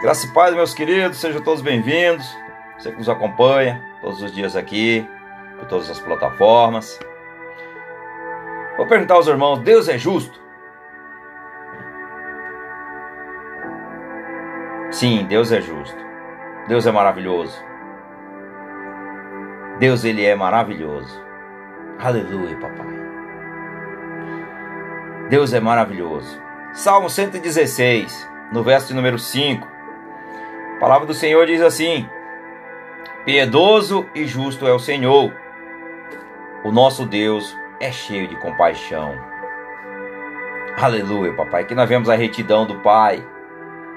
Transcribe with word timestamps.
Graça 0.00 0.26
e 0.26 0.30
paz, 0.30 0.54
meus 0.54 0.72
queridos, 0.72 1.18
sejam 1.18 1.42
todos 1.42 1.60
bem-vindos. 1.60 2.24
Você 2.78 2.92
que 2.92 2.98
nos 2.98 3.08
acompanha 3.08 3.82
todos 4.00 4.22
os 4.22 4.32
dias 4.32 4.54
aqui, 4.54 5.04
por 5.58 5.66
todas 5.66 5.90
as 5.90 5.98
plataformas. 5.98 7.00
Vou 8.76 8.86
perguntar 8.86 9.14
aos 9.14 9.26
irmãos: 9.26 9.58
Deus 9.58 9.88
é 9.88 9.98
justo? 9.98 10.40
Sim, 14.92 15.26
Deus 15.26 15.50
é 15.50 15.60
justo. 15.60 15.98
Deus 16.68 16.86
é 16.86 16.92
maravilhoso. 16.92 17.60
Deus, 19.80 20.04
ele 20.04 20.24
é 20.24 20.36
maravilhoso. 20.36 21.20
Aleluia, 21.98 22.56
papai. 22.60 22.86
Deus 25.28 25.52
é 25.52 25.58
maravilhoso. 25.58 26.40
Salmo 26.72 27.10
116, 27.10 28.30
no 28.52 28.62
verso 28.62 28.94
número 28.94 29.18
5. 29.18 29.77
A 30.78 30.80
palavra 30.80 31.08
do 31.08 31.12
Senhor 31.12 31.44
diz 31.44 31.60
assim: 31.60 32.08
Piedoso 33.24 34.08
e 34.14 34.24
justo 34.28 34.64
é 34.64 34.72
o 34.72 34.78
Senhor. 34.78 35.34
O 36.62 36.70
nosso 36.70 37.04
Deus 37.04 37.52
é 37.80 37.90
cheio 37.90 38.28
de 38.28 38.36
compaixão. 38.36 39.12
Aleluia, 40.80 41.34
papai. 41.34 41.64
Que 41.64 41.74
nós 41.74 41.88
vemos 41.88 42.08
a 42.08 42.14
retidão 42.14 42.64
do 42.64 42.76
Pai, 42.76 43.26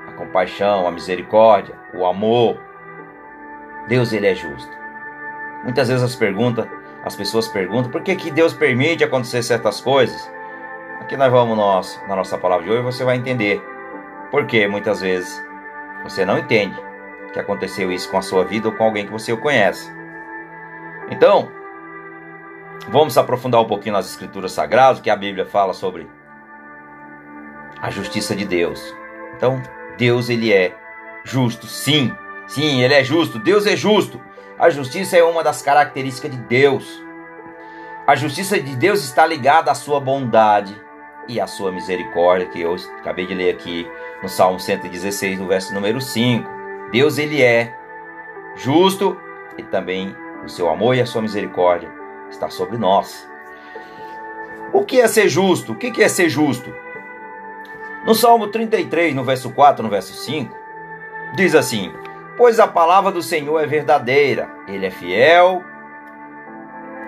a 0.07 0.13
compaixão, 0.13 0.87
a 0.87 0.91
misericórdia, 0.91 1.75
o 1.93 2.03
amor. 2.03 2.59
Deus, 3.87 4.11
ele 4.11 4.25
é 4.25 4.33
justo. 4.33 4.75
Muitas 5.63 5.87
vezes 5.87 6.03
as 6.03 6.15
perguntas, 6.15 6.67
as 7.05 7.15
pessoas 7.15 7.47
perguntam 7.47 7.91
por 7.91 8.01
que, 8.01 8.15
que 8.15 8.31
Deus 8.31 8.55
permite 8.55 9.03
acontecer 9.03 9.43
certas 9.43 9.79
coisas. 9.79 10.31
Aqui 10.99 11.15
nós 11.15 11.31
vamos 11.31 11.55
nós, 11.55 12.01
na 12.07 12.15
nossa 12.15 12.39
palavra 12.39 12.65
de 12.65 12.71
hoje, 12.71 12.81
você 12.81 13.03
vai 13.03 13.17
entender 13.17 13.61
por 14.31 14.47
que 14.47 14.67
muitas 14.67 15.01
vezes 15.01 15.50
você 16.03 16.25
não 16.25 16.37
entende 16.37 16.75
que 17.33 17.39
aconteceu 17.39 17.91
isso 17.91 18.09
com 18.09 18.17
a 18.17 18.21
sua 18.21 18.43
vida 18.43 18.67
ou 18.67 18.75
com 18.75 18.83
alguém 18.83 19.05
que 19.05 19.11
você 19.11 19.35
conhece. 19.35 19.91
Então, 21.09 21.51
vamos 22.89 23.17
aprofundar 23.17 23.61
um 23.61 23.67
pouquinho 23.67 23.93
nas 23.93 24.09
escrituras 24.09 24.51
sagradas, 24.51 25.01
que 25.01 25.09
a 25.09 25.15
Bíblia 25.15 25.45
fala 25.45 25.73
sobre 25.73 26.07
a 27.81 27.89
justiça 27.89 28.35
de 28.35 28.45
Deus. 28.45 28.93
Então, 29.35 29.61
Deus 29.97 30.29
ele 30.29 30.53
é 30.53 30.75
justo, 31.23 31.67
sim. 31.67 32.13
Sim, 32.47 32.81
ele 32.81 32.93
é 32.93 33.03
justo. 33.03 33.39
Deus 33.39 33.65
é 33.65 33.75
justo. 33.75 34.21
A 34.59 34.69
justiça 34.69 35.17
é 35.17 35.23
uma 35.23 35.43
das 35.43 35.61
características 35.61 36.31
de 36.31 36.37
Deus. 36.37 37.01
A 38.05 38.15
justiça 38.15 38.59
de 38.59 38.75
Deus 38.75 39.03
está 39.03 39.25
ligada 39.25 39.71
à 39.71 39.75
sua 39.75 39.99
bondade 39.99 40.75
e 41.31 41.39
à 41.39 41.47
sua 41.47 41.71
misericórdia, 41.71 42.47
que 42.47 42.61
eu 42.61 42.75
acabei 42.99 43.25
de 43.25 43.33
ler 43.33 43.55
aqui 43.55 43.89
no 44.21 44.27
Salmo 44.27 44.59
116, 44.59 45.39
no 45.39 45.47
verso 45.47 45.73
número 45.73 46.01
5. 46.01 46.49
Deus 46.91 47.17
ele 47.17 47.41
é 47.41 47.73
justo 48.55 49.17
e 49.57 49.63
também 49.63 50.15
o 50.43 50.49
seu 50.49 50.69
amor 50.69 50.95
e 50.95 51.01
a 51.01 51.05
sua 51.05 51.21
misericórdia 51.21 51.89
está 52.29 52.49
sobre 52.49 52.77
nós. 52.77 53.27
O 54.73 54.83
que 54.83 54.99
é 54.99 55.07
ser 55.07 55.29
justo? 55.29 55.71
O 55.71 55.75
que 55.75 56.03
é 56.03 56.09
ser 56.09 56.29
justo? 56.29 56.73
No 58.05 58.13
Salmo 58.13 58.47
33, 58.47 59.15
no 59.15 59.23
verso 59.23 59.51
4, 59.51 59.83
no 59.83 59.89
verso 59.89 60.13
5, 60.13 60.53
diz 61.35 61.55
assim: 61.55 61.93
pois 62.37 62.59
a 62.59 62.67
palavra 62.67 63.11
do 63.11 63.21
Senhor 63.21 63.59
é 63.59 63.67
verdadeira, 63.67 64.49
ele 64.67 64.85
é 64.85 64.89
fiel 64.89 65.63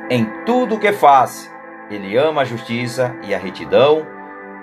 em 0.10 0.26
tudo 0.46 0.76
o 0.76 0.80
que 0.80 0.94
faz. 0.94 1.52
Ele 1.90 2.16
ama 2.18 2.42
a 2.42 2.46
justiça 2.46 3.16
e 3.24 3.34
a 3.34 3.38
retidão. 3.38 4.13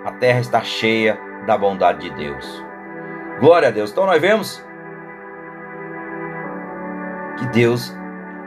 A 0.05 0.13
terra 0.13 0.41
está 0.41 0.63
cheia 0.63 1.19
da 1.47 1.57
bondade 1.57 2.09
de 2.09 2.17
Deus. 2.17 2.65
Glória 3.39 3.69
a 3.69 3.71
Deus. 3.71 3.91
Então 3.91 4.07
nós 4.07 4.21
vemos 4.21 4.65
que 7.39 7.47
Deus, 7.47 7.95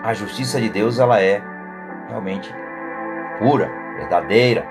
a 0.03 0.13
justiça 0.13 0.59
de 0.61 0.69
Deus, 0.69 0.99
ela 0.99 1.19
é 1.21 1.41
realmente 2.07 2.53
pura, 3.39 3.69
verdadeira. 3.97 4.65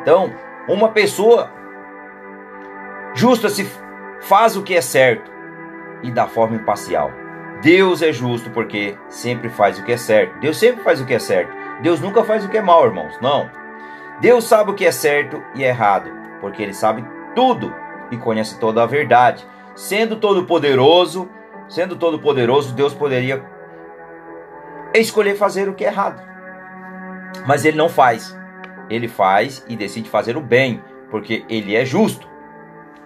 Então, 0.00 0.32
uma 0.68 0.90
pessoa 0.90 1.50
justa 3.14 3.48
se 3.48 3.66
faz 4.20 4.56
o 4.56 4.62
que 4.62 4.74
é 4.74 4.80
certo 4.80 5.30
e 6.02 6.10
da 6.10 6.26
forma 6.26 6.56
imparcial. 6.56 7.10
Deus 7.62 8.02
é 8.02 8.12
justo 8.12 8.50
porque 8.50 8.96
sempre 9.08 9.48
faz 9.48 9.78
o 9.78 9.84
que 9.84 9.92
é 9.92 9.96
certo. 9.96 10.38
Deus 10.38 10.58
sempre 10.58 10.82
faz 10.82 11.00
o 11.00 11.06
que 11.06 11.14
é 11.14 11.18
certo. 11.18 11.52
Deus 11.80 12.00
nunca 12.00 12.22
faz 12.24 12.44
o 12.44 12.48
que 12.48 12.58
é 12.58 12.62
mal, 12.62 12.84
irmãos. 12.84 13.18
Não. 13.20 13.50
Deus 14.20 14.44
sabe 14.44 14.70
o 14.70 14.74
que 14.74 14.86
é 14.86 14.92
certo 14.92 15.42
e 15.54 15.62
errado, 15.62 16.10
porque 16.40 16.62
ele 16.62 16.72
sabe 16.72 17.04
tudo 17.34 17.72
e 18.10 18.16
conhece 18.16 18.58
toda 18.58 18.82
a 18.82 18.86
verdade. 18.86 19.46
Sendo 19.74 20.16
todo 20.16 20.44
poderoso, 20.44 21.28
sendo 21.68 21.96
todo 21.96 22.18
poderoso, 22.18 22.74
Deus 22.74 22.94
poderia 22.94 23.44
escolher 24.94 25.36
fazer 25.36 25.68
o 25.68 25.74
que 25.74 25.84
é 25.84 25.88
errado. 25.88 26.22
Mas 27.46 27.64
ele 27.64 27.76
não 27.76 27.88
faz. 27.88 28.36
Ele 28.88 29.08
faz 29.08 29.64
e 29.68 29.76
decide 29.76 30.08
fazer 30.08 30.36
o 30.36 30.40
bem, 30.40 30.82
porque 31.10 31.44
ele 31.48 31.76
é 31.76 31.84
justo. 31.84 32.28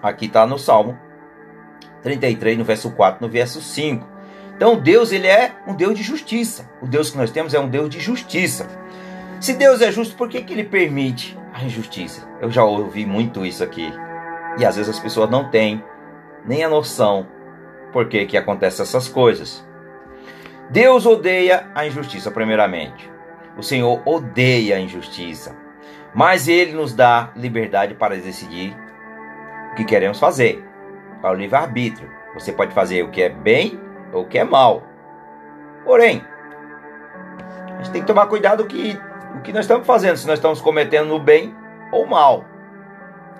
Aqui 0.01 0.25
está 0.25 0.47
no 0.47 0.57
Salmo 0.57 0.97
33, 2.01 2.57
no 2.57 2.63
verso 2.63 2.91
4, 2.91 3.25
no 3.25 3.31
verso 3.31 3.61
5. 3.61 4.07
Então 4.55 4.77
Deus 4.77 5.11
ele 5.11 5.27
é 5.27 5.51
um 5.67 5.75
Deus 5.75 5.95
de 5.95 6.03
justiça. 6.03 6.69
O 6.81 6.87
Deus 6.87 7.11
que 7.11 7.17
nós 7.17 7.31
temos 7.31 7.53
é 7.53 7.59
um 7.59 7.67
Deus 7.67 7.89
de 7.89 7.99
justiça. 7.99 8.67
Se 9.41 9.55
Deus 9.55 9.81
é 9.81 9.91
justo, 9.91 10.15
por 10.15 10.29
que, 10.29 10.43
que 10.43 10.53
ele 10.53 10.63
permite 10.63 11.35
a 11.51 11.63
injustiça? 11.63 12.29
Eu 12.39 12.51
já 12.51 12.63
ouvi 12.63 13.07
muito 13.07 13.43
isso 13.43 13.63
aqui. 13.63 13.91
E 14.59 14.63
às 14.63 14.75
vezes 14.75 14.95
as 14.95 14.99
pessoas 14.99 15.31
não 15.31 15.49
têm 15.49 15.83
nem 16.45 16.63
a 16.63 16.69
noção 16.69 17.25
por 17.91 18.07
que, 18.07 18.23
que 18.27 18.37
acontecem 18.37 18.83
essas 18.83 19.09
coisas. 19.09 19.67
Deus 20.69 21.07
odeia 21.07 21.71
a 21.73 21.87
injustiça, 21.87 22.29
primeiramente. 22.29 23.11
O 23.57 23.63
Senhor 23.63 24.03
odeia 24.05 24.75
a 24.75 24.79
injustiça. 24.79 25.55
Mas 26.13 26.47
Ele 26.47 26.73
nos 26.73 26.93
dá 26.93 27.31
liberdade 27.35 27.95
para 27.95 28.15
decidir 28.15 28.77
o 29.71 29.75
que 29.75 29.85
queremos 29.85 30.19
fazer 30.19 30.63
ao 31.23 31.33
livre-arbítrio. 31.33 32.07
Você 32.35 32.51
pode 32.51 32.75
fazer 32.75 33.01
o 33.01 33.09
que 33.09 33.23
é 33.23 33.29
bem 33.29 33.79
ou 34.13 34.21
o 34.21 34.27
que 34.27 34.37
é 34.37 34.43
mal. 34.43 34.83
Porém, 35.83 36.23
a 37.71 37.77
gente 37.81 37.91
tem 37.91 38.01
que 38.01 38.07
tomar 38.07 38.27
cuidado 38.27 38.67
que 38.67 39.01
o 39.35 39.41
que 39.41 39.53
nós 39.53 39.61
estamos 39.61 39.85
fazendo, 39.85 40.17
se 40.17 40.27
nós 40.27 40.39
estamos 40.39 40.61
cometendo 40.61 41.15
o 41.15 41.19
bem 41.19 41.55
ou 41.91 42.03
o 42.03 42.09
mal. 42.09 42.45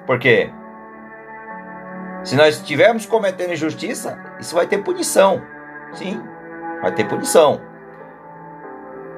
Porque 0.05 0.51
se 2.23 2.35
nós 2.35 2.57
estivermos 2.57 3.05
cometendo 3.05 3.53
injustiça, 3.53 4.17
isso 4.39 4.55
vai 4.55 4.67
ter 4.67 4.79
punição. 4.79 5.41
Sim, 5.93 6.21
vai 6.81 6.91
ter 6.91 7.07
punição. 7.07 7.61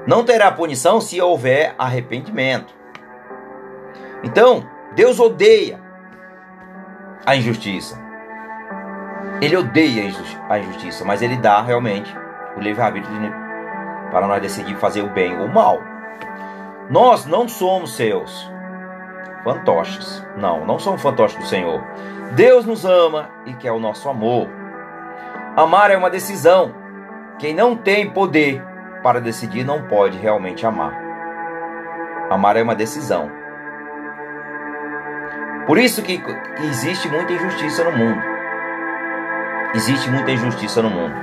Não 0.07 0.23
terá 0.23 0.51
punição 0.51 0.99
se 0.99 1.21
houver 1.21 1.75
arrependimento. 1.77 2.73
Então, 4.23 4.67
Deus 4.95 5.19
odeia 5.19 5.79
a 7.25 7.35
injustiça. 7.35 8.01
Ele 9.41 9.57
odeia 9.57 10.03
a 10.49 10.59
injustiça, 10.59 11.03
mas 11.03 11.21
ele 11.21 11.37
dá 11.37 11.61
realmente 11.61 12.13
o 12.55 12.59
livre-arbítrio 12.59 13.33
para 14.11 14.27
nós 14.27 14.41
decidir 14.41 14.75
fazer 14.77 15.01
o 15.01 15.09
bem 15.09 15.37
ou 15.39 15.47
o 15.47 15.53
mal. 15.53 15.92
Nós 16.89 17.25
não 17.25 17.47
somos 17.47 17.95
seus 17.95 18.51
fantoches. 19.43 20.25
Não, 20.37 20.65
não 20.65 20.79
somos 20.79 21.01
fantoches 21.01 21.37
do 21.37 21.45
Senhor. 21.45 21.83
Deus 22.35 22.65
nos 22.65 22.85
ama 22.85 23.29
e 23.45 23.53
quer 23.53 23.71
o 23.71 23.79
nosso 23.79 24.09
amor. 24.09 24.47
Amar 25.55 25.91
é 25.91 25.97
uma 25.97 26.09
decisão. 26.09 26.73
Quem 27.39 27.53
não 27.53 27.75
tem 27.75 28.09
poder 28.09 28.63
para 29.01 29.21
decidir 29.21 29.63
não 29.63 29.83
pode 29.83 30.17
realmente 30.17 30.65
amar. 30.65 30.93
Amar 32.29 32.57
é 32.57 32.63
uma 32.63 32.75
decisão. 32.75 33.29
Por 35.67 35.77
isso 35.77 36.01
que 36.01 36.21
existe 36.59 37.07
muita 37.09 37.33
injustiça 37.33 37.83
no 37.83 37.91
mundo. 37.91 38.21
Existe 39.75 40.09
muita 40.09 40.31
injustiça 40.31 40.81
no 40.81 40.89
mundo. 40.89 41.15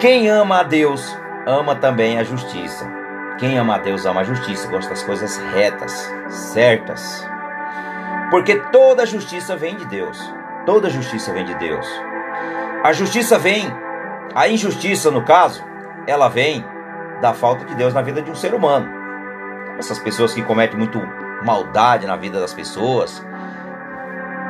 Quem 0.00 0.28
ama 0.28 0.60
a 0.60 0.62
Deus, 0.62 1.16
ama 1.46 1.76
também 1.76 2.18
a 2.18 2.24
justiça. 2.24 3.03
Quem 3.38 3.58
ama 3.58 3.74
a 3.74 3.78
Deus, 3.78 4.06
ama 4.06 4.20
a 4.20 4.24
justiça, 4.24 4.68
gosta 4.68 4.90
das 4.90 5.02
coisas 5.02 5.36
retas, 5.54 6.12
certas. 6.28 7.26
Porque 8.30 8.56
toda 8.70 9.04
justiça 9.04 9.56
vem 9.56 9.76
de 9.76 9.84
Deus. 9.86 10.18
Toda 10.64 10.88
justiça 10.88 11.32
vem 11.32 11.44
de 11.44 11.54
Deus. 11.54 11.86
A 12.82 12.92
justiça 12.92 13.38
vem, 13.38 13.66
a 14.34 14.48
injustiça, 14.48 15.10
no 15.10 15.24
caso, 15.24 15.64
ela 16.06 16.28
vem 16.28 16.64
da 17.20 17.32
falta 17.32 17.64
de 17.64 17.74
Deus 17.74 17.92
na 17.92 18.02
vida 18.02 18.22
de 18.22 18.30
um 18.30 18.34
ser 18.34 18.54
humano. 18.54 18.88
Essas 19.78 19.98
pessoas 19.98 20.32
que 20.32 20.42
cometem 20.42 20.78
muito 20.78 21.00
maldade 21.44 22.06
na 22.06 22.16
vida 22.16 22.40
das 22.40 22.54
pessoas, 22.54 23.24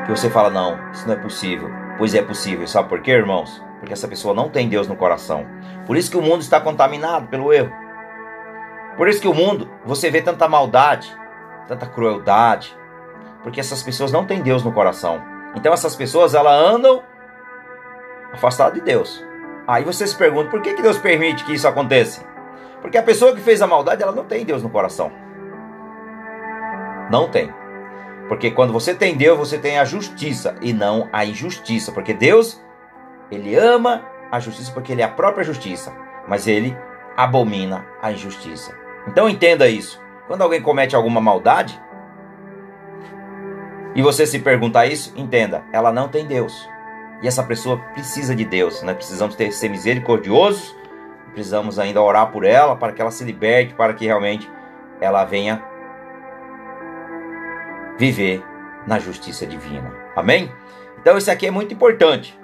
que 0.05 0.11
você 0.11 0.29
fala, 0.29 0.51
não, 0.51 0.79
isso 0.93 1.07
não 1.07 1.15
é 1.15 1.19
possível. 1.19 1.71
Pois 1.97 2.15
é 2.15 2.23
possível. 2.23 2.67
Sabe 2.67 2.89
por 2.89 3.01
quê, 3.01 3.13
irmãos? 3.13 3.63
Porque 3.79 3.93
essa 3.93 4.09
pessoa 4.09 4.35
não 4.35 4.49
tem 4.49 4.69
Deus 4.69 4.87
no 4.89 4.97
coração. 4.97 5.47
Por 5.87 5.97
isso 5.97 6.11
que 6.11 6.17
o 6.17 6.23
mundo 6.23 6.43
está 6.43 6.61
contaminado 6.61 7.29
pelo 7.29 7.53
erro. 7.53 7.84
Por 8.97 9.09
isso 9.09 9.21
que 9.21 9.29
o 9.29 9.35
mundo, 9.35 9.69
você 9.85 10.11
vê 10.11 10.23
tanta 10.23 10.49
maldade, 10.49 11.13
tanta 11.67 11.87
crueldade, 11.87 12.77
porque 13.43 13.61
essas 13.61 13.83
pessoas 13.83 14.13
não 14.13 14.25
têm 14.25 14.41
Deus 14.41 14.63
no 14.63 14.73
coração. 14.73 15.23
Então 15.55 15.73
essas 15.73 15.97
pessoas, 15.97 16.35
elas 16.35 16.53
andam 16.53 17.03
afastado 18.33 18.75
de 18.75 18.81
Deus. 18.81 19.25
Aí 19.67 19.85
você 19.85 20.07
se 20.07 20.17
pergunta 20.17 20.51
por 20.51 20.61
que, 20.61 20.75
que 20.75 20.83
Deus 20.83 20.99
permite 20.99 21.45
que 21.45 21.55
isso 21.55 21.67
aconteça? 21.67 22.25
Porque 22.81 22.99
a 22.99 23.03
pessoa 23.03 23.35
que 23.35 23.41
fez 23.41 23.63
a 23.63 23.67
maldade, 23.67 24.03
ela 24.03 24.13
não 24.13 24.25
tem 24.25 24.45
Deus 24.45 24.63
no 24.63 24.69
coração. 24.69 25.11
Não 27.11 27.29
tem. 27.29 27.53
Porque 28.29 28.51
quando 28.51 28.73
você 28.73 28.95
tem 28.95 29.17
Deus, 29.17 29.39
você 29.39 29.59
tem 29.59 29.79
a 29.79 29.85
justiça 29.85 30.55
e 30.61 30.73
não 30.73 31.09
a 31.13 31.25
injustiça. 31.25 31.93
Porque 31.93 32.13
Deus, 32.13 32.63
ele 33.31 33.55
ama 33.57 34.05
a 34.31 34.39
justiça 34.39 34.73
porque 34.73 34.93
ele 34.93 35.03
é 35.03 35.05
a 35.05 35.11
própria 35.11 35.45
justiça. 35.45 35.93
Mas 36.29 36.47
ele 36.47 36.77
abomina 37.17 37.87
a 38.03 38.13
injustiça. 38.13 38.84
Então 39.07 39.29
entenda 39.29 39.69
isso. 39.69 40.01
Quando 40.27 40.43
alguém 40.43 40.63
comete 40.63 40.97
alguma 40.97 41.21
maldade, 41.21 41.81
e 43.95 44.03
você 44.03 44.27
se 44.27 44.41
perguntar 44.41 44.87
isso, 44.87 45.13
entenda, 45.17 45.65
ela 45.73 45.93
não 45.93 46.09
tem 46.09 46.27
Deus. 46.27 46.69
E 47.23 47.29
essa 47.29 47.43
pessoa 47.43 47.79
precisa 47.93 48.35
de 48.35 48.45
Deus. 48.45 48.83
Nós 48.83 48.97
precisamos 48.97 49.37
ter, 49.37 49.53
ser 49.53 49.69
misericordiosos, 49.69 50.75
precisamos 51.33 51.79
ainda 51.79 52.03
orar 52.03 52.31
por 52.33 52.45
ela 52.45 52.75
para 52.77 52.93
que 52.93 53.01
ela 53.01 53.11
se 53.11 53.25
liberte, 53.25 53.75
para 53.75 53.95
que 53.95 54.05
realmente 54.05 54.51
ela 55.01 55.25
venha 55.25 55.63
viver 57.99 58.45
na 58.87 58.99
justiça 58.99 59.47
divina. 59.47 59.93
Amém? 60.17 60.53
Então 61.01 61.17
isso 61.17 61.31
aqui 61.31 61.47
é 61.47 61.51
muito 61.51 61.73
importante. 61.73 62.39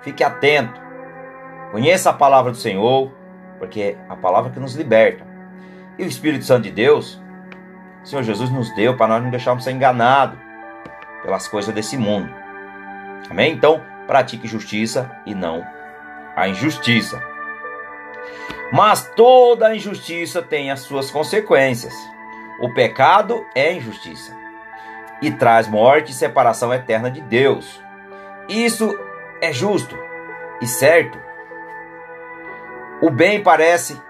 Fique 0.00 0.24
atento. 0.24 0.80
Conheça 1.70 2.10
a 2.10 2.14
palavra 2.14 2.52
do 2.52 2.56
Senhor, 2.56 3.12
porque 3.58 3.80
é 3.80 3.98
a 4.08 4.16
palavra 4.16 4.50
que 4.50 4.60
nos 4.60 4.74
liberta. 4.74 5.33
E 5.98 6.04
o 6.04 6.08
Espírito 6.08 6.44
Santo 6.44 6.64
de 6.64 6.70
Deus, 6.70 7.20
o 8.02 8.06
Senhor 8.06 8.22
Jesus 8.22 8.50
nos 8.50 8.74
deu 8.74 8.96
para 8.96 9.08
nós 9.08 9.22
não 9.22 9.30
deixarmos 9.30 9.64
ser 9.64 9.72
enganados 9.72 10.38
pelas 11.22 11.48
coisas 11.48 11.74
desse 11.74 11.96
mundo. 11.96 12.32
Amém? 13.30 13.52
Então, 13.52 13.82
pratique 14.06 14.46
justiça 14.46 15.10
e 15.24 15.34
não 15.34 15.64
a 16.36 16.48
injustiça. 16.48 17.22
Mas 18.72 19.08
toda 19.14 19.74
injustiça 19.74 20.42
tem 20.42 20.70
as 20.70 20.80
suas 20.80 21.10
consequências. 21.10 21.94
O 22.60 22.72
pecado 22.72 23.44
é 23.54 23.72
injustiça 23.72 24.34
e 25.22 25.30
traz 25.30 25.68
morte 25.68 26.10
e 26.10 26.14
separação 26.14 26.72
eterna 26.72 27.10
de 27.10 27.20
Deus. 27.20 27.80
Isso 28.48 28.98
é 29.40 29.52
justo 29.52 29.96
e 30.60 30.66
certo. 30.66 31.18
O 33.00 33.10
bem 33.10 33.42
parece 33.42 34.00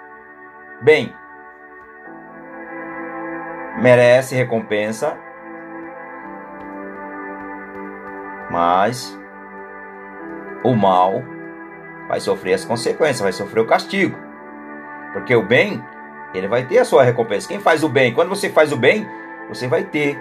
bem, 0.80 1.14
merece 3.84 4.34
recompensa, 4.34 5.14
mas 8.50 9.14
o 10.64 10.74
mal 10.74 11.22
vai 12.08 12.18
sofrer 12.18 12.54
as 12.54 12.64
consequências, 12.64 13.20
vai 13.20 13.32
sofrer 13.32 13.60
o 13.60 13.66
castigo. 13.66 14.16
Porque 15.12 15.36
o 15.36 15.42
bem, 15.42 15.84
ele 16.32 16.48
vai 16.48 16.64
ter 16.64 16.78
a 16.78 16.84
sua 16.86 17.04
recompensa. 17.04 17.46
Quem 17.46 17.60
faz 17.60 17.84
o 17.84 17.88
bem, 17.90 18.14
quando 18.14 18.30
você 18.30 18.48
faz 18.48 18.72
o 18.72 18.76
bem, 18.78 19.06
você 19.50 19.68
vai 19.68 19.84
ter 19.84 20.18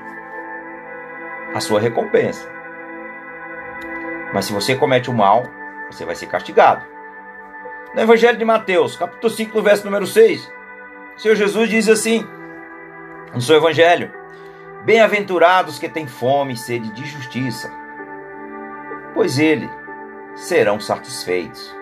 a 1.55 1.61
sua 1.61 1.79
recompensa. 1.79 2.45
Mas 4.33 4.43
se 4.43 4.51
você 4.51 4.75
comete 4.75 5.09
o 5.09 5.13
mal, 5.13 5.45
você 5.89 6.03
vai 6.03 6.15
ser 6.15 6.25
castigado. 6.25 6.83
No 7.95 8.01
Evangelho 8.01 8.37
de 8.37 8.43
Mateus, 8.43 8.97
capítulo 8.97 9.31
5, 9.31 9.55
no 9.55 9.63
verso 9.63 9.85
número 9.85 10.05
6, 10.05 10.51
o 11.15 11.19
Senhor 11.21 11.35
Jesus 11.35 11.69
diz 11.69 11.87
assim, 11.87 12.27
no 13.33 13.41
seu 13.41 13.57
Evangelho: 13.57 14.11
Bem-aventurados 14.85 15.79
que 15.79 15.89
têm 15.89 16.07
fome 16.07 16.53
e 16.53 16.57
sede 16.57 16.91
de 16.91 17.05
justiça, 17.05 17.71
pois 19.13 19.39
eles 19.39 19.69
serão 20.35 20.79
satisfeitos. 20.79 21.75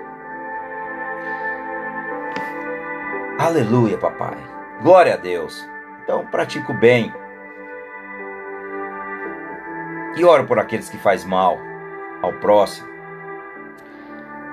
Aleluia, 3.39 3.97
papai. 3.97 4.37
Glória 4.81 5.15
a 5.15 5.17
Deus. 5.17 5.67
Então, 6.03 6.25
pratico 6.27 6.73
bem, 6.73 7.13
e 10.15 10.25
oro 10.25 10.45
por 10.45 10.59
aqueles 10.59 10.89
que 10.89 10.97
faz 10.97 11.23
mal 11.23 11.57
ao 12.21 12.33
próximo. 12.33 12.89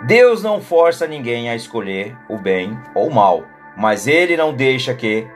Deus 0.05 0.43
não 0.43 0.61
força 0.61 1.07
ninguém 1.07 1.51
a 1.51 1.57
escolher 1.57 2.17
o 2.29 2.39
bem 2.39 2.79
ou 2.95 3.09
o 3.09 3.15
mal, 3.15 3.45
mas 3.77 4.07
ele 4.07 4.37
não 4.37 4.55
deixa 4.55 4.95
que 4.95 5.27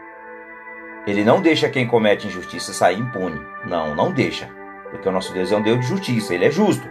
ele 1.07 1.25
não 1.25 1.41
deixa 1.41 1.69
quem 1.69 1.87
comete 1.87 2.27
injustiça 2.27 2.73
sair 2.73 2.99
impune. 2.99 3.41
Não, 3.65 3.95
não 3.95 4.13
deixa. 4.13 4.49
Porque 4.91 5.09
o 5.09 5.13
nosso 5.13 5.33
Deus 5.33 5.51
é 5.51 5.57
um 5.57 5.63
Deus 5.63 5.81
de 5.81 5.87
justiça, 5.87 6.35
ele 6.35 6.45
é 6.45 6.51
justo. 6.51 6.89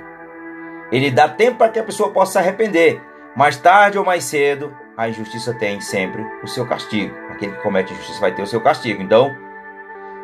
Ele 0.92 1.10
dá 1.10 1.30
tempo 1.30 1.60
para 1.60 1.70
que 1.70 1.80
a 1.80 1.84
pessoa 1.84 2.12
possa 2.12 2.34
se 2.34 2.38
arrepender. 2.40 3.02
Mais 3.36 3.56
tarde 3.58 3.98
ou 3.98 4.04
mais 4.04 4.26
cedo, 4.26 4.76
a 4.98 5.08
injustiça 5.08 5.54
tem 5.54 5.80
sempre 5.80 6.26
o 6.44 6.48
seu 6.48 6.66
castigo. 6.66 7.16
Aquele 7.30 7.54
que 7.54 7.62
comete 7.62 7.94
injustiça 7.94 8.20
vai 8.20 8.34
ter 8.34 8.42
o 8.42 8.48
seu 8.48 8.60
castigo. 8.60 9.02
Então, 9.02 9.34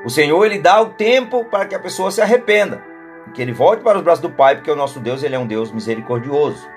o 0.03 0.09
Senhor 0.09 0.43
ele 0.45 0.59
dá 0.59 0.81
o 0.81 0.89
tempo 0.89 1.45
para 1.45 1.65
que 1.65 1.75
a 1.75 1.79
pessoa 1.79 2.11
se 2.11 2.21
arrependa 2.21 2.83
que 3.33 3.41
ele 3.41 3.51
volte 3.51 3.83
para 3.83 3.97
os 3.97 4.03
braços 4.03 4.21
do 4.21 4.29
Pai, 4.29 4.55
porque 4.55 4.71
o 4.71 4.75
nosso 4.75 4.99
Deus 4.99 5.23
ele 5.23 5.35
é 5.35 5.39
um 5.39 5.47
Deus 5.47 5.71
misericordioso. 5.71 6.67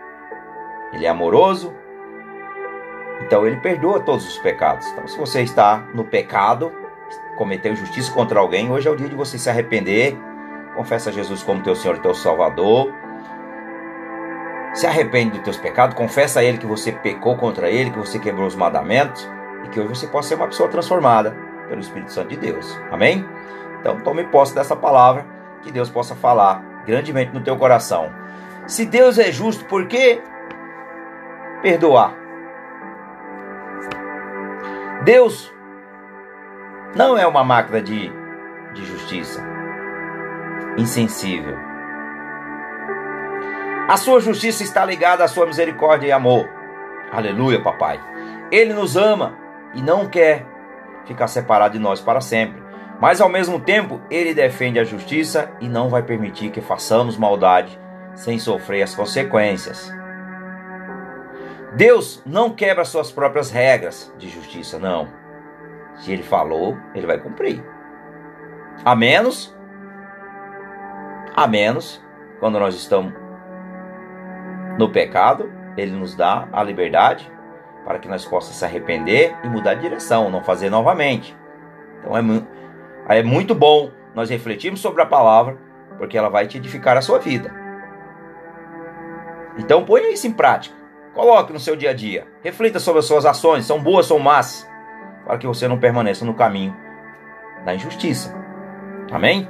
Ele 0.93 1.07
é 1.07 1.09
amoroso. 1.09 1.75
Então 3.23 3.47
ele 3.47 3.57
perdoa 3.57 4.01
todos 4.01 4.27
os 4.27 4.39
pecados. 4.39 4.87
Então 4.89 5.07
se 5.07 5.19
você 5.19 5.43
está 5.43 5.87
no 5.95 6.05
pecado, 6.05 6.73
cometeu 7.41 7.73
injustiça 7.73 8.13
contra 8.13 8.39
alguém, 8.39 8.71
hoje 8.71 8.87
é 8.87 8.91
o 8.91 8.95
dia 8.95 9.09
de 9.09 9.17
você 9.17 9.39
se 9.39 9.49
arrepender. 9.49 10.15
Confessa 10.77 11.11
Jesus 11.11 11.43
como 11.43 11.63
teu 11.63 11.75
Senhor 11.75 11.97
e 11.97 12.01
teu 12.01 12.15
Salvador. 12.15 12.93
Se 14.75 14.87
arrepende 14.87 15.31
dos 15.31 15.41
teus 15.41 15.57
pecados, 15.57 15.97
confessa 15.97 16.41
a 16.41 16.45
Ele 16.45 16.59
que 16.59 16.67
você 16.67 16.93
pecou 16.93 17.39
contra 17.39 17.71
Ele, 17.71 17.91
que 17.91 17.99
você 17.99 18.19
quebrou 18.19 18.47
os 18.47 18.55
mandamentos 18.55 19.27
e 19.65 19.71
que 19.71 19.81
hoje 19.81 19.89
você 19.89 20.07
possa 20.07 20.29
ser 20.29 20.35
uma 20.35 20.49
pessoa 20.49 20.69
transformada 20.69 21.35
pelo 21.67 21.81
Espírito 21.81 22.13
Santo 22.13 22.29
de 22.29 22.37
Deus. 22.37 22.79
Amém? 22.91 23.27
Então 23.81 23.99
tome 24.01 24.23
posse 24.25 24.55
dessa 24.55 24.77
palavra 24.77 25.25
que 25.63 25.73
Deus 25.73 25.89
possa 25.89 26.15
falar 26.15 26.63
grandemente 26.85 27.33
no 27.33 27.41
teu 27.41 27.57
coração. 27.57 28.13
Se 28.67 28.85
Deus 28.85 29.19
é 29.19 29.33
justo, 29.33 29.65
por 29.65 29.87
que 29.87 30.21
perdoar? 31.63 32.15
Deus 35.05 35.51
não 36.95 37.17
é 37.17 37.27
uma 37.27 37.45
máquina 37.45 37.81
de, 37.81 38.11
de 38.75 38.85
justiça, 38.85 39.43
insensível. 40.77 41.57
A 43.89 43.97
sua 43.97 44.21
justiça 44.21 44.63
está 44.63 44.85
ligada 44.85 45.25
à 45.25 45.29
sua 45.29 45.47
misericórdia 45.47 46.09
e 46.09 46.13
amor. 46.13 46.49
Aleluia, 47.13 47.61
papai. 47.61 48.01
Ele 48.51 48.73
nos 48.73 48.97
ama 48.97 49.37
e 49.75 49.83
não 49.83 50.09
quer 50.09 50.47
ficar 51.05 51.27
separado 51.27 51.73
de 51.75 51.81
nós 51.81 52.01
para 52.01 52.21
sempre. 52.21 52.63
Mas 53.01 53.21
ao 53.21 53.29
mesmo 53.29 53.59
tempo, 53.59 54.01
ele 54.11 54.35
defende 54.35 54.79
a 54.79 54.85
justiça 54.85 55.51
e 55.61 55.69
não 55.69 55.89
vai 55.89 56.03
permitir 56.03 56.51
que 56.51 56.61
façamos 56.61 57.17
maldade 57.17 57.79
sem 58.15 58.39
sofrer 58.39 58.83
as 58.83 58.95
consequências. 58.95 59.93
Deus 61.75 62.23
não 62.27 62.51
quebra 62.51 62.85
suas 62.85 63.11
próprias 63.11 63.51
regras 63.51 64.13
de 64.19 64.29
justiça, 64.29 64.79
não. 64.79 65.20
Se 66.01 66.13
ele 66.13 66.23
falou, 66.23 66.77
ele 66.95 67.07
vai 67.07 67.19
cumprir. 67.19 67.65
A 68.85 68.95
menos 68.95 69.57
a 71.37 71.47
menos 71.47 72.03
quando 72.39 72.59
nós 72.59 72.75
estamos 72.75 73.13
no 74.79 74.91
pecado, 74.91 75.51
ele 75.77 75.93
nos 75.93 76.15
dá 76.15 76.49
a 76.53 76.63
liberdade 76.63 77.31
para 77.85 77.99
que 77.99 78.09
nós 78.09 78.25
possamos 78.25 78.57
se 78.57 78.65
arrepender 78.65 79.37
e 79.45 79.49
mudar 79.49 79.75
de 79.75 79.83
direção, 79.83 80.31
não 80.31 80.43
fazer 80.43 80.71
novamente. 80.71 81.37
Então 81.99 82.17
é 82.17 82.23
muito 82.23 82.49
é 83.09 83.23
muito 83.23 83.55
bom 83.55 83.91
nós 84.15 84.31
refletirmos 84.31 84.81
sobre 84.81 85.03
a 85.03 85.07
palavra, 85.07 85.59
porque 85.99 86.17
ela 86.17 86.29
vai 86.29 86.47
te 86.47 86.59
edificar 86.59 86.97
a 86.97 87.03
sua 87.03 87.19
vida. 87.19 87.53
Então 89.59 89.85
ponha 89.85 90.13
isso 90.13 90.27
em 90.27 90.33
prática. 90.33 90.77
Coloque 91.13 91.53
no 91.53 91.59
seu 91.59 91.75
dia 91.75 91.91
a 91.91 91.95
dia. 91.95 92.27
Reflita 92.43 92.79
sobre 92.79 93.01
as 93.01 93.07
suas 93.07 93.27
ações, 93.27 93.65
são 93.67 93.83
boas 93.83 94.11
ou 94.11 94.19
más, 94.19 94.70
para 95.31 95.39
que 95.39 95.47
você 95.47 95.69
não 95.69 95.79
permaneça 95.79 96.25
no 96.25 96.35
caminho 96.35 96.77
da 97.65 97.73
injustiça. 97.73 98.35
Amém? 99.13 99.49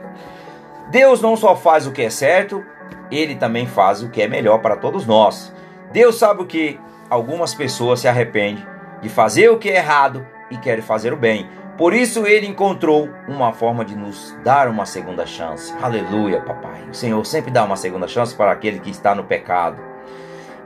Deus 0.91 1.23
não 1.23 1.37
só 1.37 1.57
faz 1.57 1.87
o 1.87 1.91
que 1.91 2.03
é 2.03 2.11
certo, 2.11 2.63
ele 3.11 3.35
também 3.35 3.67
faz 3.67 4.03
o 4.03 4.11
que 4.11 4.21
é 4.21 4.29
melhor 4.29 4.59
para 4.59 4.77
todos 4.77 5.07
nós. 5.07 5.55
Deus 5.91 6.19
sabe 6.19 6.43
o 6.43 6.47
que 6.47 6.79
algumas 7.09 7.55
pessoas 7.55 8.01
se 8.01 8.09
arrependem 8.09 8.63
de 9.01 9.09
fazer 9.09 9.49
o 9.49 9.59
que 9.59 9.71
é 9.71 9.77
errado 9.77 10.27
e 10.51 10.59
querem 10.59 10.83
fazer 10.83 11.15
o 11.15 11.17
bem. 11.17 11.49
Por 11.79 11.95
isso 11.95 12.27
ele 12.27 12.47
encontrou 12.47 13.09
uma 13.27 13.55
forma 13.55 13.83
de 13.83 13.97
nos 13.97 14.37
dar 14.45 14.69
uma 14.69 14.85
segunda 14.85 15.25
chance. 15.25 15.73
Aleluia, 15.81 16.43
papai. 16.43 16.83
O 16.91 16.95
Senhor 16.95 17.25
sempre 17.25 17.51
dá 17.51 17.65
uma 17.65 17.77
segunda 17.77 18.07
chance 18.07 18.35
para 18.35 18.53
aquele 18.53 18.81
que 18.81 18.91
está 18.91 19.15
no 19.15 19.25
pecado. 19.25 19.81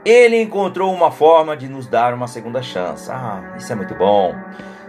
Ele 0.03 0.41
encontrou 0.41 0.93
uma 0.93 1.09
forma 1.09 1.55
de 1.55 1.69
nos 1.69 1.87
dar 1.87 2.13
uma 2.13 2.27
segunda 2.27 2.61
chance. 2.61 3.09
Ah, 3.09 3.53
isso 3.57 3.71
é 3.71 3.75
muito 3.75 3.95
bom. 3.95 4.35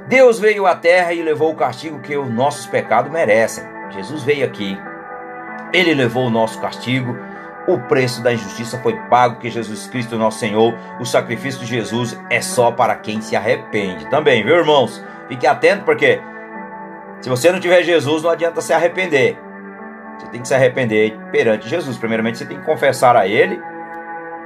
Deus 0.09 0.39
veio 0.39 0.67
à 0.67 0.75
terra 0.77 1.13
e 1.13 1.23
levou 1.23 1.53
o 1.53 1.57
castigo 1.57 1.99
que 1.99 2.17
os 2.17 2.31
nossos 2.31 2.67
pecados 2.67 3.11
merecem. 3.11 3.65
Jesus 3.91 4.23
veio 4.23 4.47
aqui. 4.47 4.79
Ele 5.73 5.95
levou 5.95 6.27
o 6.27 6.31
nosso 6.31 6.61
castigo 6.61 7.17
O 7.69 7.79
preço 7.81 8.23
da 8.23 8.33
injustiça 8.33 8.79
foi 8.79 8.95
pago, 9.09 9.41
que 9.41 9.51
Jesus 9.51 9.89
Cristo, 9.89 10.17
nosso 10.17 10.39
Senhor, 10.39 10.73
o 11.01 11.05
sacrifício 11.05 11.61
de 11.61 11.67
Jesus 11.67 12.17
é 12.31 12.41
só 12.41 12.71
para 12.71 12.95
quem 12.95 13.21
se 13.21 13.35
arrepende. 13.35 14.09
Também, 14.09 14.45
viu, 14.45 14.55
irmãos? 14.55 15.05
Fique 15.27 15.49
atento, 15.49 15.85
porque 15.85 16.21
se 17.21 17.29
você 17.29 17.51
não 17.51 17.59
tiver 17.59 17.83
Jesus, 17.83 18.23
não 18.23 18.31
adianta 18.31 18.61
se 18.61 18.73
arrepender. 18.73 19.37
Você 20.17 20.29
tem 20.29 20.43
que 20.43 20.47
se 20.47 20.55
arrepender 20.55 21.19
perante 21.33 21.69
Jesus. 21.69 21.99
Primeiramente, 21.99 22.39
você 22.39 22.47
tem 22.47 22.57
que 22.57 22.65
confessar 22.65 23.17
a 23.17 23.27
Ele 23.27 23.61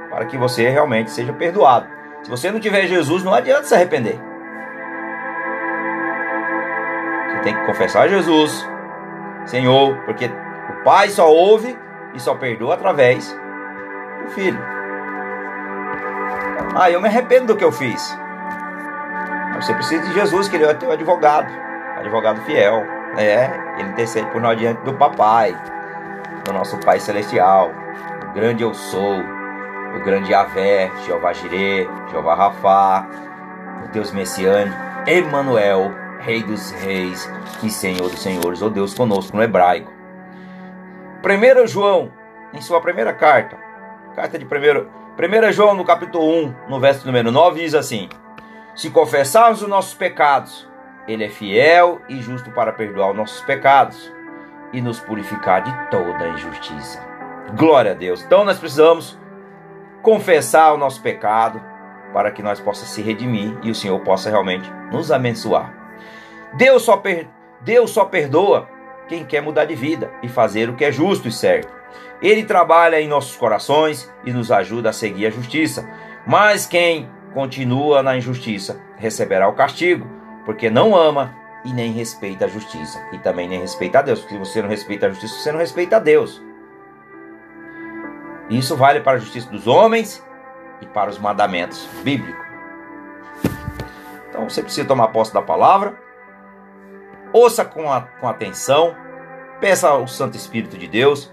para 0.09 0.25
que 0.25 0.35
você 0.35 0.67
realmente 0.67 1.11
seja 1.11 1.31
perdoado. 1.31 1.87
Se 2.23 2.29
você 2.29 2.49
não 2.49 2.59
tiver 2.59 2.87
Jesus, 2.87 3.23
não 3.23 3.35
adianta 3.35 3.65
se 3.65 3.75
arrepender. 3.75 4.30
Tem 7.43 7.55
que 7.55 7.65
confessar 7.65 8.07
Jesus, 8.07 8.67
Senhor, 9.45 9.97
porque 10.05 10.25
o 10.27 10.83
Pai 10.83 11.09
só 11.09 11.31
ouve 11.31 11.77
e 12.13 12.19
só 12.19 12.35
perdoa 12.35 12.75
através 12.75 13.35
do 14.23 14.29
Filho. 14.31 14.59
Ah, 16.75 16.89
eu 16.89 17.01
me 17.01 17.07
arrependo 17.07 17.47
do 17.47 17.57
que 17.57 17.63
eu 17.63 17.71
fiz. 17.71 18.17
Mas 19.53 19.65
você 19.65 19.73
precisa 19.73 20.03
de 20.07 20.13
Jesus, 20.13 20.47
que 20.47 20.55
ele 20.55 20.65
é 20.65 20.73
teu 20.73 20.91
advogado, 20.91 21.51
advogado 21.97 22.41
fiel. 22.41 22.85
É, 23.17 23.51
ele 23.77 23.89
intercede 23.89 24.27
por 24.31 24.41
nós 24.41 24.57
diante 24.57 24.81
do 24.83 24.93
Papai, 24.93 25.55
do 26.45 26.53
nosso 26.53 26.77
Pai 26.79 26.99
Celestial. 26.99 27.71
O 28.29 28.33
grande 28.33 28.63
eu 28.63 28.73
sou, 28.73 29.19
o 29.95 29.99
grande 30.03 30.31
Yahvé, 30.31 30.89
Jeová 31.05 31.33
Jireh, 31.33 31.89
Jeová 32.09 32.35
Rafá, 32.35 33.05
o 33.83 33.89
Deus 33.89 34.11
messiânico, 34.11 34.77
Emmanuel, 35.05 35.91
Rei 36.21 36.43
dos 36.43 36.71
Reis 36.71 37.27
e 37.63 37.69
Senhor 37.69 38.09
dos 38.09 38.21
Senhores, 38.21 38.61
o 38.61 38.69
Deus 38.69 38.93
conosco 38.93 39.35
no 39.35 39.41
hebraico. 39.41 39.91
1 41.23 41.67
João, 41.67 42.11
em 42.53 42.61
sua 42.61 42.79
primeira 42.79 43.11
carta, 43.11 43.57
carta 44.15 44.37
de 44.37 44.45
1, 44.45 44.47
1 44.47 45.51
João, 45.51 45.73
no 45.73 45.83
capítulo 45.83 46.23
1, 46.45 46.55
no 46.69 46.79
verso 46.79 47.07
número 47.07 47.31
9, 47.31 47.61
diz 47.61 47.73
assim: 47.73 48.07
Se 48.75 48.91
confessarmos 48.91 49.63
os 49.63 49.67
nossos 49.67 49.95
pecados, 49.95 50.69
Ele 51.07 51.25
é 51.25 51.29
fiel 51.29 51.99
e 52.07 52.21
justo 52.21 52.51
para 52.51 52.71
perdoar 52.71 53.11
os 53.11 53.17
nossos 53.17 53.41
pecados 53.41 54.11
e 54.71 54.79
nos 54.79 54.99
purificar 54.99 55.63
de 55.63 55.89
toda 55.89 56.29
injustiça. 56.29 57.03
Glória 57.57 57.91
a 57.91 57.95
Deus. 57.95 58.23
Então 58.23 58.45
nós 58.45 58.59
precisamos 58.59 59.19
confessar 60.03 60.71
o 60.73 60.77
nosso 60.77 61.01
pecado 61.01 61.61
para 62.13 62.31
que 62.31 62.43
nós 62.43 62.59
possamos 62.59 62.91
se 62.91 63.01
redimir 63.01 63.57
e 63.63 63.71
o 63.71 63.75
Senhor 63.75 63.99
possa 64.01 64.29
realmente 64.29 64.71
nos 64.91 65.11
abençoar. 65.11 65.80
Deus 66.53 66.83
só, 66.83 66.97
per... 66.97 67.27
Deus 67.61 67.91
só 67.91 68.05
perdoa 68.05 68.67
quem 69.07 69.25
quer 69.25 69.41
mudar 69.41 69.65
de 69.65 69.75
vida 69.75 70.11
e 70.23 70.27
fazer 70.27 70.69
o 70.69 70.75
que 70.75 70.85
é 70.85 70.91
justo 70.91 71.27
e 71.27 71.31
certo. 71.31 71.71
Ele 72.21 72.43
trabalha 72.43 73.01
em 73.01 73.07
nossos 73.07 73.35
corações 73.35 74.11
e 74.23 74.31
nos 74.31 74.51
ajuda 74.51 74.89
a 74.89 74.93
seguir 74.93 75.25
a 75.25 75.31
justiça. 75.31 75.87
Mas 76.25 76.65
quem 76.65 77.09
continua 77.33 78.03
na 78.03 78.15
injustiça 78.15 78.79
receberá 78.97 79.47
o 79.47 79.53
castigo, 79.53 80.07
porque 80.45 80.69
não 80.69 80.95
ama 80.95 81.35
e 81.65 81.73
nem 81.73 81.91
respeita 81.91 82.45
a 82.45 82.47
justiça. 82.47 83.01
E 83.11 83.17
também 83.17 83.47
nem 83.47 83.59
respeita 83.59 83.99
a 83.99 84.01
Deus. 84.01 84.19
Porque 84.19 84.35
se 84.35 84.39
você 84.39 84.61
não 84.61 84.69
respeita 84.69 85.07
a 85.07 85.09
justiça, 85.09 85.35
você 85.35 85.51
não 85.51 85.59
respeita 85.59 85.97
a 85.97 85.99
Deus. 85.99 86.41
Isso 88.49 88.75
vale 88.75 88.99
para 88.99 89.13
a 89.13 89.19
justiça 89.19 89.49
dos 89.49 89.65
homens 89.65 90.23
e 90.81 90.85
para 90.85 91.09
os 91.09 91.17
mandamentos 91.17 91.87
bíblicos. 92.03 92.45
Então 94.29 94.47
você 94.47 94.61
precisa 94.61 94.87
tomar 94.87 95.07
posse 95.09 95.33
da 95.33 95.41
palavra 95.41 95.97
ouça 97.33 97.63
com, 97.65 97.91
a, 97.91 98.01
com 98.01 98.27
atenção, 98.27 98.95
peça 99.59 99.89
ao 99.89 100.07
Santo 100.07 100.35
Espírito 100.35 100.77
de 100.77 100.87
Deus 100.87 101.31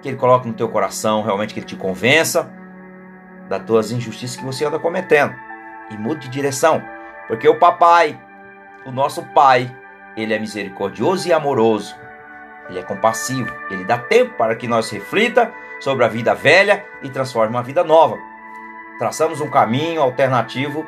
que 0.00 0.08
Ele 0.08 0.16
coloque 0.16 0.48
no 0.48 0.54
teu 0.54 0.68
coração, 0.68 1.22
realmente 1.22 1.54
que 1.54 1.60
Ele 1.60 1.66
te 1.66 1.76
convença 1.76 2.50
das 3.48 3.64
tuas 3.64 3.92
injustiças 3.92 4.36
que 4.36 4.44
você 4.44 4.64
anda 4.64 4.78
cometendo. 4.78 5.34
E 5.90 5.96
mude 5.96 6.22
de 6.22 6.28
direção, 6.28 6.82
porque 7.28 7.48
o 7.48 7.58
papai, 7.58 8.20
o 8.84 8.90
nosso 8.90 9.22
pai, 9.34 9.74
ele 10.16 10.34
é 10.34 10.38
misericordioso 10.38 11.28
e 11.28 11.32
amoroso, 11.32 11.94
ele 12.68 12.78
é 12.78 12.82
compassivo, 12.82 13.52
ele 13.70 13.84
dá 13.84 13.98
tempo 13.98 14.34
para 14.36 14.56
que 14.56 14.66
nós 14.66 14.90
reflita 14.90 15.52
sobre 15.80 16.04
a 16.04 16.08
vida 16.08 16.34
velha 16.34 16.84
e 17.02 17.10
transforme 17.10 17.54
uma 17.54 17.62
vida 17.62 17.84
nova. 17.84 18.16
Traçamos 18.98 19.40
um 19.40 19.50
caminho 19.50 20.00
alternativo 20.00 20.86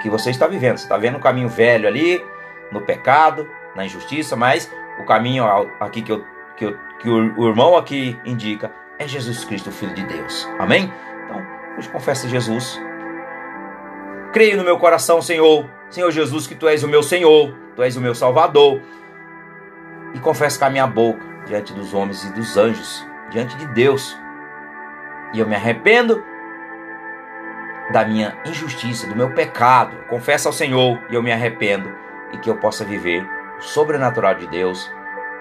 que 0.00 0.10
você 0.10 0.30
está 0.30 0.46
vivendo. 0.46 0.78
Você 0.78 0.84
está 0.84 0.96
vendo 0.96 1.16
um 1.16 1.20
caminho 1.20 1.48
velho 1.48 1.86
ali, 1.86 2.24
no 2.70 2.80
pecado, 2.80 3.48
na 3.74 3.84
injustiça, 3.84 4.36
mas 4.36 4.70
o 4.98 5.04
caminho 5.04 5.44
aqui 5.80 6.02
que, 6.02 6.12
eu, 6.12 6.24
que, 6.56 6.64
eu, 6.64 6.78
que 6.98 7.08
o, 7.08 7.38
o 7.38 7.48
irmão 7.48 7.76
aqui 7.76 8.18
indica 8.24 8.70
é 8.98 9.06
Jesus 9.06 9.44
Cristo, 9.44 9.70
o 9.70 9.72
Filho 9.72 9.94
de 9.94 10.04
Deus. 10.04 10.48
Amém? 10.58 10.92
Então, 11.24 11.40
hoje 11.76 11.88
confessa 11.88 12.28
Jesus. 12.28 12.80
Creio 14.32 14.56
no 14.56 14.64
meu 14.64 14.78
coração, 14.78 15.22
Senhor, 15.22 15.68
Senhor 15.88 16.10
Jesus, 16.10 16.46
que 16.46 16.54
Tu 16.54 16.68
és 16.68 16.82
o 16.82 16.88
meu 16.88 17.02
Senhor, 17.02 17.54
Tu 17.74 17.82
és 17.82 17.96
o 17.96 18.00
meu 18.00 18.14
Salvador. 18.14 18.80
E 20.14 20.18
confesso 20.20 20.58
com 20.58 20.64
a 20.64 20.70
minha 20.70 20.86
boca, 20.86 21.24
diante 21.46 21.72
dos 21.72 21.94
homens 21.94 22.24
e 22.24 22.32
dos 22.32 22.56
anjos, 22.56 23.06
diante 23.30 23.56
de 23.56 23.66
Deus. 23.68 24.16
E 25.32 25.38
eu 25.38 25.46
me 25.46 25.54
arrependo 25.54 26.22
da 27.92 28.04
minha 28.04 28.36
injustiça, 28.44 29.06
do 29.06 29.16
meu 29.16 29.30
pecado. 29.30 29.96
Confesso 30.08 30.48
ao 30.48 30.52
Senhor 30.52 30.98
e 31.10 31.14
eu 31.14 31.22
me 31.22 31.32
arrependo 31.32 31.90
e 32.32 32.38
que 32.38 32.50
eu 32.50 32.56
possa 32.56 32.84
viver 32.84 33.26
o 33.58 33.62
sobrenatural 33.62 34.34
de 34.34 34.46
Deus 34.46 34.90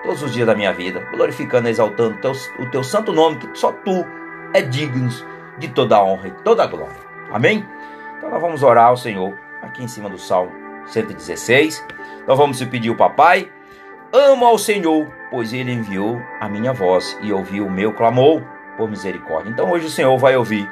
todos 0.03 0.23
os 0.23 0.31
dias 0.31 0.47
da 0.47 0.55
minha 0.55 0.73
vida, 0.73 1.05
glorificando 1.11 1.67
e 1.67 1.71
exaltando 1.71 2.15
o 2.15 2.21
teu, 2.21 2.31
o 2.59 2.69
teu 2.71 2.83
santo 2.83 3.11
nome, 3.11 3.37
que 3.37 3.57
só 3.57 3.71
tu 3.71 4.05
é 4.53 4.61
digno 4.61 5.09
de 5.57 5.67
toda 5.67 5.97
a 5.97 6.03
honra 6.03 6.27
e 6.27 6.31
toda 6.31 6.63
a 6.63 6.67
glória. 6.67 7.07
Amém? 7.31 7.67
Então 8.17 8.29
nós 8.29 8.41
vamos 8.41 8.63
orar 8.63 8.87
ao 8.87 8.97
Senhor 8.97 9.33
aqui 9.61 9.83
em 9.83 9.87
cima 9.87 10.09
do 10.09 10.17
Salmo 10.17 10.51
116. 10.87 11.85
Nós 12.25 12.37
vamos 12.37 12.63
pedir 12.63 12.89
o 12.89 12.95
papai. 12.95 13.51
Amo 14.13 14.45
ao 14.45 14.57
Senhor, 14.57 15.05
pois 15.29 15.51
ele 15.51 15.71
enviou 15.71 16.21
a 16.39 16.47
minha 16.47 16.71
voz 16.71 17.17
e 17.21 17.33
ouviu 17.33 17.67
o 17.67 17.71
meu 17.71 17.93
clamor 17.93 18.41
por 18.77 18.89
misericórdia. 18.89 19.49
Então 19.49 19.69
hoje 19.69 19.87
o 19.87 19.89
Senhor 19.89 20.17
vai 20.17 20.37
ouvir 20.37 20.69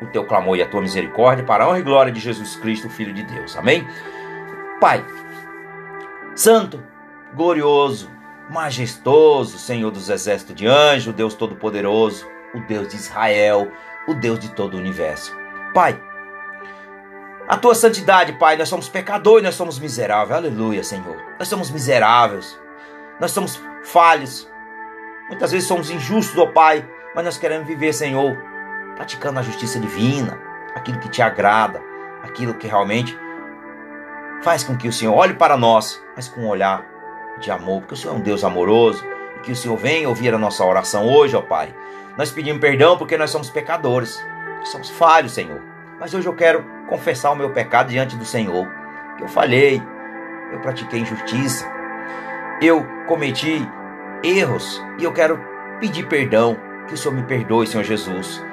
o 0.00 0.06
teu 0.06 0.24
clamor 0.24 0.56
e 0.56 0.62
a 0.62 0.68
tua 0.68 0.80
misericórdia 0.80 1.44
para 1.44 1.64
a 1.64 1.68
honra 1.68 1.78
e 1.78 1.82
glória 1.82 2.12
de 2.12 2.20
Jesus 2.20 2.56
Cristo, 2.56 2.88
Filho 2.88 3.12
de 3.12 3.22
Deus. 3.22 3.56
Amém? 3.56 3.86
Pai, 4.80 5.04
Santo, 6.34 6.82
glorioso, 7.34 8.10
majestoso, 8.50 9.58
Senhor 9.58 9.90
dos 9.90 10.08
exércitos 10.08 10.54
de 10.54 10.66
anjos, 10.66 11.14
Deus 11.14 11.34
Todo-Poderoso, 11.34 12.26
o 12.54 12.60
Deus 12.60 12.88
de 12.88 12.96
Israel, 12.96 13.70
o 14.08 14.14
Deus 14.14 14.38
de 14.38 14.48
todo 14.50 14.74
o 14.74 14.78
universo. 14.78 15.36
Pai, 15.74 16.00
a 17.46 17.56
tua 17.56 17.74
santidade, 17.74 18.32
Pai, 18.34 18.56
nós 18.56 18.68
somos 18.68 18.88
pecadores, 18.88 19.44
nós 19.44 19.54
somos 19.54 19.78
miseráveis. 19.78 20.36
Aleluia, 20.36 20.84
Senhor. 20.84 21.16
Nós 21.38 21.48
somos 21.48 21.70
miseráveis. 21.70 22.58
Nós 23.20 23.32
somos 23.32 23.60
falhos. 23.82 24.48
Muitas 25.28 25.52
vezes 25.52 25.66
somos 25.66 25.90
injustos, 25.90 26.38
ó 26.38 26.46
Pai, 26.46 26.88
mas 27.14 27.24
nós 27.24 27.36
queremos 27.36 27.66
viver, 27.66 27.92
Senhor, 27.92 28.36
praticando 29.00 29.40
a 29.40 29.42
justiça 29.42 29.80
divina, 29.80 30.38
aquilo 30.74 30.98
que 30.98 31.08
te 31.08 31.22
agrada, 31.22 31.82
aquilo 32.22 32.52
que 32.52 32.66
realmente 32.66 33.18
faz 34.42 34.62
com 34.62 34.76
que 34.76 34.86
o 34.86 34.92
Senhor 34.92 35.14
olhe 35.14 35.32
para 35.32 35.56
nós, 35.56 36.04
mas 36.14 36.28
com 36.28 36.42
um 36.42 36.48
olhar 36.48 36.84
de 37.40 37.50
amor, 37.50 37.80
porque 37.80 37.94
o 37.94 37.96
Senhor 37.96 38.12
é 38.12 38.16
um 38.18 38.20
Deus 38.20 38.44
amoroso 38.44 39.02
e 39.38 39.40
que 39.40 39.52
o 39.52 39.56
Senhor 39.56 39.74
venha 39.78 40.06
ouvir 40.06 40.34
a 40.34 40.38
nossa 40.38 40.62
oração 40.62 41.08
hoje, 41.08 41.34
ó 41.34 41.40
Pai. 41.40 41.74
Nós 42.18 42.30
pedimos 42.30 42.60
perdão 42.60 42.98
porque 42.98 43.16
nós 43.16 43.30
somos 43.30 43.48
pecadores, 43.48 44.22
somos 44.64 44.90
falhos, 44.90 45.32
Senhor. 45.32 45.62
Mas 45.98 46.12
hoje 46.12 46.28
eu 46.28 46.34
quero 46.34 46.62
confessar 46.86 47.30
o 47.30 47.36
meu 47.36 47.54
pecado 47.54 47.88
diante 47.88 48.16
do 48.16 48.26
Senhor, 48.26 48.68
que 49.16 49.24
eu 49.24 49.28
falhei, 49.28 49.82
eu 50.52 50.60
pratiquei 50.60 51.00
injustiça, 51.00 51.66
eu 52.60 52.86
cometi 53.08 53.66
erros 54.22 54.84
e 54.98 55.04
eu 55.04 55.12
quero 55.14 55.42
pedir 55.80 56.06
perdão, 56.06 56.54
que 56.86 56.92
o 56.92 56.98
Senhor 56.98 57.14
me 57.14 57.22
perdoe, 57.22 57.66
Senhor 57.66 57.82
Jesus. 57.82 58.49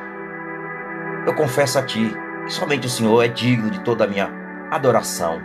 Eu 1.27 1.33
confesso 1.33 1.77
a 1.77 1.83
Ti 1.83 2.15
que 2.45 2.53
somente 2.53 2.87
o 2.87 2.89
Senhor 2.89 3.21
é 3.21 3.27
digno 3.27 3.69
de 3.69 3.81
toda 3.81 4.05
a 4.05 4.07
minha 4.07 4.31
adoração, 4.71 5.41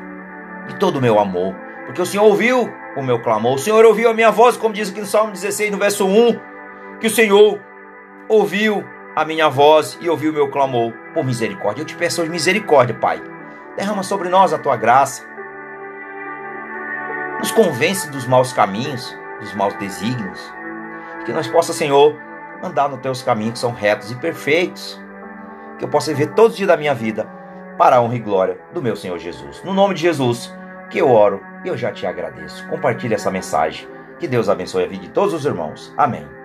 de 0.68 0.76
todo 0.76 0.96
o 0.98 1.02
meu 1.02 1.18
amor, 1.18 1.56
porque 1.84 2.00
o 2.00 2.06
Senhor 2.06 2.22
ouviu 2.22 2.72
o 2.96 3.02
meu 3.02 3.20
clamor, 3.20 3.54
o 3.54 3.58
Senhor 3.58 3.84
ouviu 3.84 4.08
a 4.08 4.14
minha 4.14 4.30
voz, 4.30 4.56
como 4.56 4.72
diz 4.72 4.90
aqui 4.90 5.00
no 5.00 5.06
Salmo 5.06 5.32
16, 5.32 5.72
no 5.72 5.78
verso 5.78 6.06
1, 6.06 6.38
que 7.00 7.08
o 7.08 7.10
Senhor 7.10 7.58
ouviu 8.28 8.84
a 9.16 9.24
minha 9.24 9.48
voz 9.48 9.98
e 10.00 10.08
ouviu 10.08 10.30
o 10.30 10.34
meu 10.34 10.48
clamor 10.52 10.92
por 11.12 11.24
misericórdia. 11.24 11.82
Eu 11.82 11.86
te 11.86 11.96
peço 11.96 12.22
hoje 12.22 12.30
misericórdia, 12.30 12.94
Pai. 12.94 13.20
Derrama 13.76 14.04
sobre 14.04 14.28
nós 14.28 14.52
a 14.52 14.58
tua 14.58 14.76
graça. 14.76 15.26
Nos 17.40 17.50
convence 17.50 18.08
dos 18.08 18.24
maus 18.24 18.52
caminhos, 18.52 19.18
dos 19.40 19.52
maus 19.54 19.74
desígnios. 19.74 20.40
Que 21.26 21.32
nós 21.32 21.48
possa, 21.48 21.72
Senhor, 21.72 22.16
andar 22.62 22.88
nos 22.88 23.00
teus 23.00 23.20
caminhos 23.20 23.54
que 23.54 23.58
são 23.58 23.72
retos 23.72 24.12
e 24.12 24.14
perfeitos 24.14 25.02
que 25.82 25.86
eu 25.86 25.90
possa 25.90 26.14
viver 26.14 26.32
todos 26.34 26.52
os 26.52 26.56
dias 26.56 26.68
da 26.68 26.76
minha 26.76 26.94
vida 26.94 27.26
para 27.76 27.96
a 27.96 28.00
honra 28.00 28.14
e 28.14 28.20
glória 28.20 28.56
do 28.72 28.80
meu 28.80 28.94
Senhor 28.94 29.18
Jesus. 29.18 29.60
No 29.64 29.74
nome 29.74 29.94
de 29.94 30.02
Jesus, 30.02 30.54
que 30.88 30.98
eu 30.98 31.10
oro 31.10 31.40
e 31.64 31.68
eu 31.68 31.76
já 31.76 31.90
te 31.90 32.06
agradeço. 32.06 32.64
Compartilhe 32.68 33.14
essa 33.14 33.32
mensagem. 33.32 33.88
Que 34.20 34.28
Deus 34.28 34.48
abençoe 34.48 34.84
a 34.84 34.86
vida 34.86 35.02
de 35.02 35.10
todos 35.10 35.34
os 35.34 35.44
irmãos. 35.44 35.92
Amém. 35.96 36.41